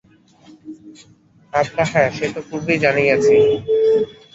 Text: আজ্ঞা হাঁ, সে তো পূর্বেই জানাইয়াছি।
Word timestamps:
আজ্ঞা 1.53 1.85
হাঁ, 1.91 2.09
সে 2.17 2.25
তো 2.33 2.39
পূর্বেই 2.47 2.81
জানাইয়াছি। 2.83 3.35